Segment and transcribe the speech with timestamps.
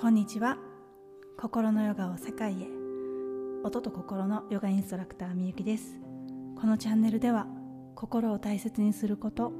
[0.00, 0.58] こんにちは。
[1.36, 2.68] 心のヨガを世界へ。
[3.64, 5.98] 音と心のヨガインストラクターみゆきです。
[6.54, 7.48] このチャンネルでは
[7.96, 9.52] 心を大切にすること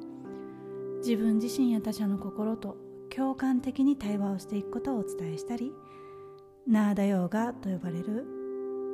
[0.98, 2.76] 自分自身や他者の心と
[3.12, 5.72] 共感的に対話をしていくことをお伝えしたり
[6.68, 8.24] ナーダヨーガと呼ばれる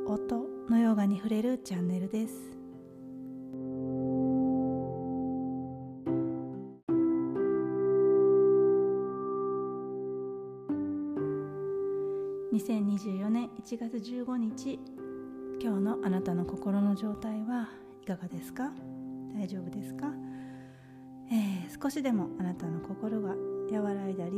[0.06, 2.63] 音のヨガに触れるチャンネルです。
[12.54, 14.78] 2024年1月15日
[15.60, 17.68] 今日のあなたの心の状態は
[18.00, 18.70] いかがですか？
[19.34, 20.06] 大丈夫ですか、
[21.32, 23.34] えー、少しでもあなたの心が
[23.72, 24.32] 和らいだり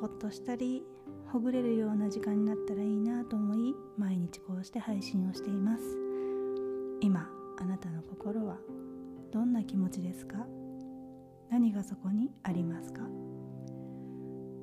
[0.00, 0.82] ほっとしたり
[1.30, 5.82] ほぐれるような時間になったらいいなと思い毎日こうして配信をしています。
[7.02, 7.28] 今
[7.60, 8.56] あなたの心は
[9.30, 10.38] どんな気持ちですか？
[11.50, 13.02] 何がそこにありますか？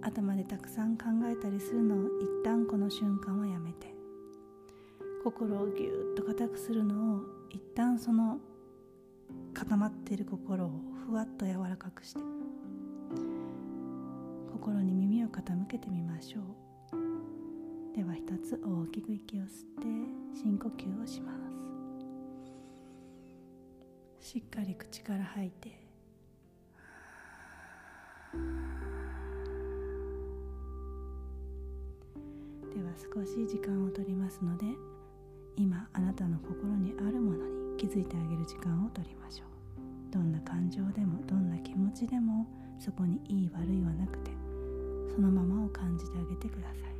[0.05, 3.95] 頭でたくさん考えたりするのを一旦この瞬間はやめて。
[5.23, 8.37] 心をぎゅっと固くするのを一旦その
[9.55, 10.71] 固まっている心を
[11.07, 12.19] ふわっと柔らかくして
[14.51, 17.95] 心に耳を傾けてみましょう。
[17.95, 19.87] では一つ大きく息を吸って
[20.39, 21.31] 深呼吸をしま
[24.21, 24.29] す。
[24.33, 25.84] しっかり口から吐いて
[32.97, 34.65] 少し時間を取りますので
[35.55, 39.55] 今あなたの心にあるものに気づいてあげる時間をとりましょう。
[40.11, 42.47] どんな感情でもどんな気持ちでも
[42.79, 44.31] そこにいい悪いはなくて
[45.13, 46.94] そのままを感じてあげてください。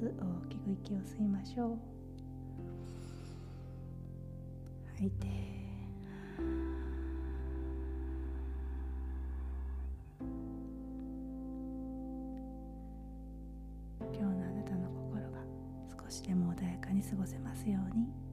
[0.00, 1.78] ず大きく息を吸いましょう
[4.94, 5.26] 吐いて
[14.00, 15.38] 今日のあなたの心が
[16.02, 18.29] 少しでも穏やかに過ごせますように。